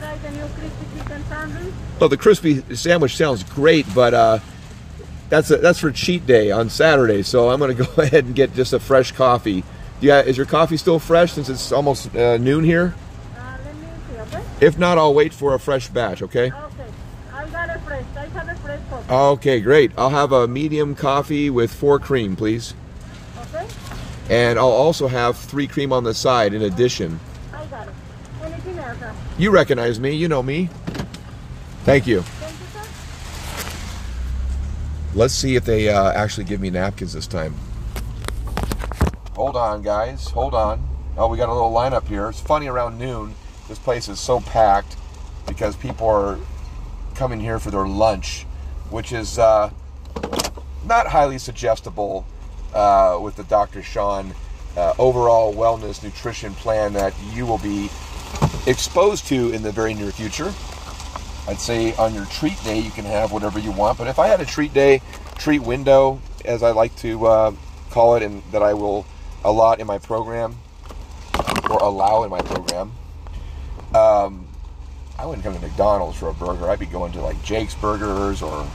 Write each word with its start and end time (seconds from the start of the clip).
try 0.00 0.16
the 0.18 0.30
new 0.30 0.46
crispy 0.48 0.98
chicken 0.98 1.24
sandwich? 1.28 1.74
Well, 2.00 2.08
the 2.08 2.16
crispy 2.16 2.74
sandwich 2.74 3.16
sounds 3.16 3.44
great, 3.44 3.86
but 3.94 4.14
uh, 4.14 4.38
that's 5.28 5.50
a, 5.50 5.58
that's 5.58 5.78
for 5.78 5.90
cheat 5.92 6.26
day 6.26 6.50
on 6.50 6.70
Saturday. 6.70 7.22
So 7.22 7.50
I'm 7.50 7.58
going 7.58 7.76
to 7.76 7.84
go 7.84 8.02
ahead 8.02 8.24
and 8.24 8.34
get 8.34 8.54
just 8.54 8.72
a 8.72 8.80
fresh 8.80 9.12
coffee. 9.12 9.62
Yeah, 10.00 10.22
is 10.22 10.36
your 10.36 10.46
coffee 10.46 10.78
still 10.78 10.98
fresh 10.98 11.32
since 11.32 11.48
it's 11.48 11.72
almost 11.72 12.14
uh, 12.16 12.38
noon 12.38 12.64
here? 12.64 12.94
Uh, 13.36 13.58
let 13.64 13.76
me 13.76 13.86
see, 14.08 14.36
okay? 14.36 14.44
If 14.60 14.78
not, 14.78 14.96
I'll 14.96 15.12
wait 15.12 15.34
for 15.34 15.54
a 15.54 15.58
fresh 15.58 15.88
batch. 15.88 16.22
Okay. 16.22 16.50
Okay. 16.50 16.86
I 17.32 17.46
got 17.48 17.68
a 17.68 17.78
fresh. 17.80 18.04
I 18.16 18.26
have 18.26 18.48
a 18.48 18.54
fresh 18.56 18.80
coffee. 18.88 19.12
Okay, 19.12 19.60
great. 19.60 19.92
I'll 19.98 20.10
have 20.10 20.32
a 20.32 20.48
medium 20.48 20.94
coffee 20.94 21.50
with 21.50 21.72
four 21.72 21.98
cream, 21.98 22.34
please. 22.34 22.74
Okay? 23.42 23.68
And 24.30 24.58
I'll 24.58 24.68
also 24.68 25.06
have 25.08 25.36
three 25.36 25.66
cream 25.66 25.92
on 25.92 26.04
the 26.04 26.14
side 26.14 26.54
in 26.54 26.62
addition. 26.62 27.20
You 29.38 29.50
recognize 29.50 29.98
me, 30.00 30.14
you 30.14 30.28
know 30.28 30.42
me. 30.42 30.68
Thank 31.84 32.06
you. 32.06 32.24
Let's 35.14 35.34
see 35.34 35.56
if 35.56 35.64
they 35.64 35.88
uh, 35.88 36.12
actually 36.12 36.44
give 36.44 36.60
me 36.60 36.70
napkins 36.70 37.12
this 37.12 37.26
time. 37.26 37.54
Hold 39.34 39.56
on, 39.56 39.82
guys. 39.82 40.28
Hold 40.28 40.54
on. 40.54 40.86
Oh, 41.16 41.26
we 41.28 41.36
got 41.36 41.48
a 41.48 41.52
little 41.52 41.72
lineup 41.72 42.06
here. 42.06 42.28
It's 42.28 42.40
funny 42.40 42.68
around 42.68 42.98
noon. 42.98 43.34
This 43.68 43.78
place 43.78 44.08
is 44.08 44.20
so 44.20 44.40
packed 44.40 44.96
because 45.46 45.76
people 45.76 46.06
are 46.06 46.38
coming 47.14 47.40
here 47.40 47.58
for 47.58 47.70
their 47.70 47.86
lunch, 47.86 48.44
which 48.90 49.12
is 49.12 49.38
uh, 49.38 49.70
not 50.84 51.08
highly 51.08 51.38
suggestible 51.38 52.24
uh, 52.74 53.18
with 53.20 53.36
the 53.36 53.44
Dr. 53.44 53.82
Sean 53.82 54.34
uh, 54.76 54.94
overall 54.98 55.52
wellness 55.52 56.02
nutrition 56.02 56.54
plan 56.54 56.92
that 56.92 57.14
you 57.32 57.46
will 57.46 57.58
be 57.58 57.88
exposed 58.66 59.26
to 59.28 59.52
in 59.52 59.62
the 59.62 59.72
very 59.72 59.94
near 59.94 60.10
future. 60.10 60.52
I'd 61.48 61.58
say 61.58 61.94
on 61.96 62.14
your 62.14 62.26
treat 62.26 62.62
day 62.64 62.78
you 62.78 62.90
can 62.90 63.04
have 63.04 63.32
whatever 63.32 63.58
you 63.58 63.72
want, 63.72 63.98
but 63.98 64.06
if 64.06 64.18
I 64.18 64.28
had 64.28 64.40
a 64.40 64.44
treat 64.44 64.72
day, 64.72 65.02
treat 65.36 65.60
window, 65.60 66.20
as 66.44 66.62
I 66.62 66.70
like 66.70 66.94
to 66.96 67.26
uh, 67.26 67.52
call 67.90 68.16
it, 68.16 68.22
and 68.22 68.42
that 68.52 68.62
I 68.62 68.74
will 68.74 69.06
allot 69.44 69.80
in 69.80 69.86
my 69.86 69.98
program 69.98 70.56
or 71.70 71.78
allow 71.78 72.22
in 72.24 72.30
my 72.30 72.40
program, 72.40 72.92
um, 73.94 74.46
I 75.18 75.26
wouldn't 75.26 75.44
come 75.44 75.54
to 75.54 75.60
McDonald's 75.60 76.18
for 76.18 76.28
a 76.28 76.34
burger. 76.34 76.70
I'd 76.70 76.78
be 76.78 76.86
going 76.86 77.12
to 77.12 77.20
like 77.20 77.42
Jake's 77.42 77.74
Burgers 77.74 78.42
or 78.42 78.66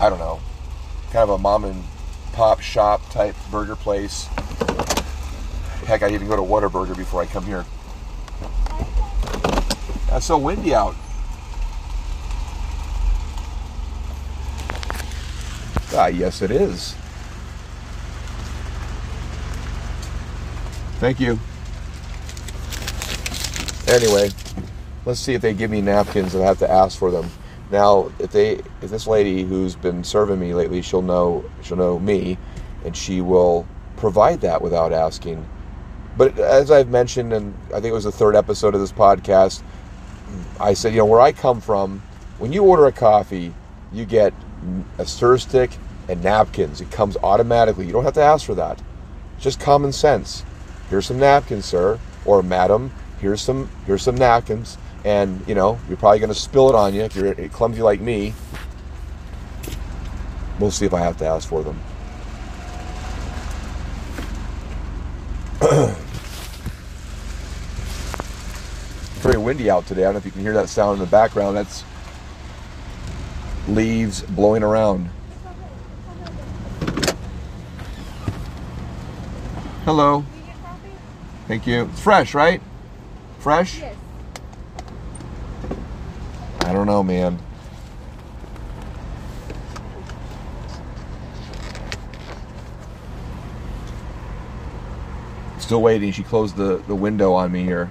I 0.00 0.10
don't 0.10 0.18
know, 0.18 0.40
kind 1.12 1.22
of 1.22 1.30
a 1.30 1.38
mom 1.38 1.64
and 1.64 1.84
pop 2.32 2.60
shop 2.60 3.08
type 3.10 3.36
burger 3.50 3.76
place. 3.76 4.26
Heck, 5.86 6.02
I'd 6.02 6.12
even 6.12 6.26
go 6.26 6.36
to 6.36 6.42
Whataburger 6.42 6.96
before 6.96 7.22
I 7.22 7.26
come 7.26 7.44
here. 7.44 7.64
It's 10.14 10.26
so 10.26 10.38
windy 10.38 10.74
out. 10.74 10.94
Ah, 15.92 16.06
yes, 16.06 16.40
it 16.40 16.50
is. 16.50 16.94
Thank 21.00 21.20
you. 21.20 21.38
Anyway, 23.88 24.30
let's 25.04 25.20
see 25.20 25.34
if 25.34 25.42
they 25.42 25.52
give 25.52 25.70
me 25.70 25.80
napkins 25.80 26.34
and 26.34 26.42
I 26.42 26.46
have 26.46 26.58
to 26.60 26.70
ask 26.70 26.98
for 26.98 27.10
them. 27.10 27.28
Now, 27.70 28.10
if 28.18 28.30
they, 28.30 28.60
if 28.82 28.90
this 28.90 29.06
lady 29.06 29.42
who's 29.42 29.74
been 29.74 30.04
serving 30.04 30.38
me 30.38 30.54
lately, 30.54 30.80
she'll 30.80 31.02
know, 31.02 31.44
she'll 31.62 31.76
know 31.76 31.98
me, 31.98 32.38
and 32.84 32.96
she 32.96 33.20
will 33.20 33.66
provide 33.96 34.40
that 34.42 34.62
without 34.62 34.92
asking. 34.92 35.44
But 36.16 36.38
as 36.38 36.70
I've 36.70 36.88
mentioned, 36.88 37.32
and 37.32 37.54
I 37.68 37.80
think 37.80 37.86
it 37.86 37.92
was 37.92 38.04
the 38.04 38.12
third 38.12 38.36
episode 38.36 38.74
of 38.74 38.80
this 38.80 38.92
podcast, 38.92 39.62
I 40.60 40.74
said, 40.74 40.92
you 40.92 40.98
know, 40.98 41.06
where 41.06 41.20
I 41.20 41.32
come 41.32 41.60
from, 41.60 42.02
when 42.38 42.52
you 42.52 42.62
order 42.64 42.86
a 42.86 42.92
coffee, 42.92 43.54
you 43.92 44.04
get 44.04 44.32
a 44.98 45.06
stir 45.06 45.38
stick 45.38 45.70
and 46.08 46.22
napkins. 46.22 46.80
It 46.80 46.90
comes 46.90 47.16
automatically. 47.22 47.86
You 47.86 47.92
don't 47.92 48.04
have 48.04 48.14
to 48.14 48.22
ask 48.22 48.46
for 48.46 48.54
that. 48.54 48.80
It's 49.34 49.44
just 49.44 49.60
common 49.60 49.92
sense. 49.92 50.44
Here's 50.90 51.06
some 51.06 51.18
napkins, 51.18 51.64
sir, 51.64 51.98
or 52.24 52.42
madam. 52.42 52.92
Here's 53.20 53.40
some 53.40 53.70
here's 53.86 54.02
some 54.02 54.16
napkins, 54.16 54.76
and 55.04 55.42
you 55.48 55.54
know 55.54 55.78
you're 55.88 55.96
probably 55.96 56.18
going 56.18 56.28
to 56.32 56.34
spill 56.34 56.68
it 56.68 56.74
on 56.74 56.94
you 56.94 57.02
if 57.02 57.16
you're 57.16 57.34
clumsy 57.48 57.82
like 57.82 58.00
me. 58.00 58.34
We'll 60.58 60.70
see 60.70 60.86
if 60.86 60.94
I 60.94 61.00
have 61.00 61.16
to 61.18 61.26
ask 61.26 61.48
for 61.48 61.64
them. 61.64 61.80
Very 69.34 69.42
windy 69.42 69.68
out 69.68 69.84
today. 69.84 70.02
I 70.02 70.04
don't 70.04 70.12
know 70.12 70.18
if 70.18 70.24
you 70.26 70.30
can 70.30 70.42
hear 70.42 70.52
that 70.52 70.68
sound 70.68 71.00
in 71.00 71.04
the 71.04 71.10
background. 71.10 71.56
That's 71.56 71.82
leaves 73.66 74.22
blowing 74.22 74.62
around. 74.62 75.10
Hello. 79.84 80.20
Do 80.20 80.38
you 80.38 80.46
get 80.46 80.62
coffee? 80.62 80.88
Thank 81.48 81.66
you. 81.66 81.82
It's 81.86 81.98
fresh, 81.98 82.32
right? 82.32 82.62
Fresh? 83.40 83.80
Yes. 83.80 83.96
I 86.60 86.72
don't 86.72 86.86
know, 86.86 87.02
man. 87.02 87.40
Still 95.58 95.82
waiting. 95.82 96.12
She 96.12 96.22
closed 96.22 96.54
the, 96.54 96.76
the 96.86 96.94
window 96.94 97.32
on 97.32 97.50
me 97.50 97.64
here. 97.64 97.90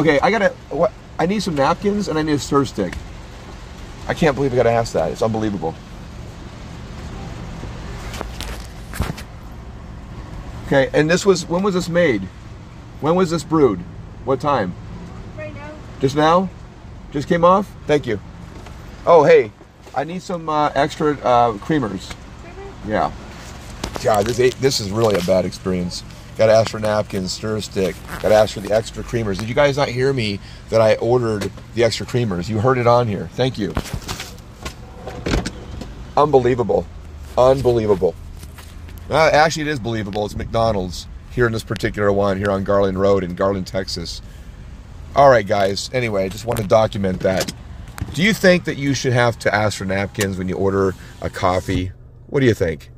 Okay, 0.00 0.18
I 0.20 0.30
gotta. 0.30 0.48
What? 0.70 0.92
I 1.18 1.26
need 1.26 1.42
some 1.42 1.54
napkins 1.54 2.08
and 2.08 2.18
I 2.18 2.22
need 2.22 2.32
a 2.32 2.38
stir 2.38 2.64
stick. 2.64 2.94
I 4.08 4.14
can't 4.14 4.34
believe 4.34 4.50
I 4.54 4.56
gotta 4.56 4.70
ask 4.70 4.94
that. 4.94 5.12
It's 5.12 5.20
unbelievable. 5.20 5.74
Okay, 10.66 10.88
and 10.94 11.10
this 11.10 11.26
was 11.26 11.46
when 11.46 11.62
was 11.62 11.74
this 11.74 11.90
made? 11.90 12.22
When 13.02 13.14
was 13.14 13.28
this 13.28 13.44
brewed? 13.44 13.80
What 14.24 14.40
time? 14.40 14.72
Right 15.36 15.54
now? 15.54 15.70
Just 16.00 16.16
now? 16.16 16.48
Just 17.12 17.28
came 17.28 17.44
off? 17.44 17.70
Thank 17.86 18.06
you. 18.06 18.18
Oh, 19.04 19.24
hey, 19.24 19.52
I 19.94 20.04
need 20.04 20.22
some 20.22 20.48
uh, 20.48 20.70
extra 20.74 21.12
uh, 21.18 21.52
creamers. 21.58 22.14
Yeah. 22.86 23.12
God, 24.02 24.24
this 24.24 24.54
this 24.54 24.80
is 24.80 24.90
really 24.90 25.16
a 25.16 25.22
bad 25.24 25.44
experience. 25.44 26.04
Got 26.40 26.46
to 26.46 26.52
ask 26.54 26.70
for 26.70 26.80
napkins, 26.80 27.32
stir 27.32 27.60
stick. 27.60 27.94
Got 28.22 28.30
to 28.30 28.34
ask 28.34 28.54
for 28.54 28.60
the 28.60 28.72
extra 28.72 29.02
creamers. 29.02 29.38
Did 29.38 29.50
you 29.50 29.54
guys 29.54 29.76
not 29.76 29.88
hear 29.88 30.10
me 30.10 30.40
that 30.70 30.80
I 30.80 30.94
ordered 30.94 31.52
the 31.74 31.84
extra 31.84 32.06
creamers? 32.06 32.48
You 32.48 32.60
heard 32.60 32.78
it 32.78 32.86
on 32.86 33.06
here. 33.06 33.28
Thank 33.34 33.58
you. 33.58 33.74
Unbelievable. 36.16 36.86
Unbelievable. 37.36 38.14
Actually, 39.10 39.64
it 39.64 39.68
is 39.68 39.78
believable. 39.78 40.24
It's 40.24 40.34
McDonald's 40.34 41.08
here 41.30 41.46
in 41.46 41.52
this 41.52 41.62
particular 41.62 42.10
one 42.10 42.38
here 42.38 42.50
on 42.50 42.64
Garland 42.64 42.98
Road 42.98 43.22
in 43.22 43.34
Garland, 43.34 43.66
Texas. 43.66 44.22
All 45.14 45.28
right, 45.28 45.46
guys. 45.46 45.90
Anyway, 45.92 46.24
I 46.24 46.30
just 46.30 46.46
want 46.46 46.58
to 46.58 46.66
document 46.66 47.20
that. 47.20 47.52
Do 48.14 48.22
you 48.22 48.32
think 48.32 48.64
that 48.64 48.78
you 48.78 48.94
should 48.94 49.12
have 49.12 49.38
to 49.40 49.54
ask 49.54 49.76
for 49.76 49.84
napkins 49.84 50.38
when 50.38 50.48
you 50.48 50.56
order 50.56 50.94
a 51.20 51.28
coffee? 51.28 51.92
What 52.28 52.40
do 52.40 52.46
you 52.46 52.54
think? 52.54 52.90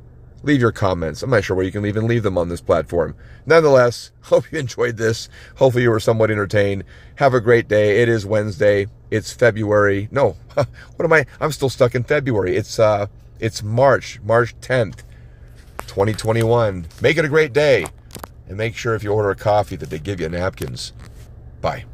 Leave 0.43 0.59
your 0.59 0.73
comments. 0.73 1.23
I'm 1.23 1.29
not 1.29 1.45
sure 1.45 1.55
where 1.55 1.65
you 1.65 1.71
can 1.71 1.85
even 1.85 2.05
leave 2.05 2.23
them 2.23 2.37
on 2.37 2.49
this 2.49 2.59
platform. 2.61 3.15
Nonetheless, 3.45 4.11
hope 4.23 4.51
you 4.51 4.59
enjoyed 4.59 4.97
this. 4.97 5.29
Hopefully, 5.55 5.83
you 5.83 5.89
were 5.89 5.99
somewhat 5.99 6.31
entertained. 6.31 6.83
Have 7.15 7.33
a 7.33 7.41
great 7.41 7.67
day. 7.67 8.01
It 8.01 8.09
is 8.09 8.25
Wednesday. 8.25 8.87
It's 9.09 9.31
February. 9.31 10.09
No, 10.11 10.35
what 10.53 10.67
am 10.99 11.13
I? 11.13 11.25
I'm 11.39 11.51
still 11.51 11.69
stuck 11.69 11.95
in 11.95 12.03
February. 12.03 12.57
It's 12.57 12.77
uh, 12.77 13.07
it's 13.39 13.63
March, 13.63 14.19
March 14.21 14.59
10th, 14.59 15.03
2021. 15.87 16.87
Make 17.01 17.17
it 17.17 17.25
a 17.25 17.29
great 17.29 17.53
day, 17.53 17.85
and 18.47 18.57
make 18.57 18.75
sure 18.75 18.95
if 18.95 19.03
you 19.03 19.13
order 19.13 19.29
a 19.29 19.35
coffee 19.35 19.77
that 19.77 19.89
they 19.89 19.99
give 19.99 20.19
you 20.19 20.27
napkins. 20.27 20.91
Bye. 21.61 21.85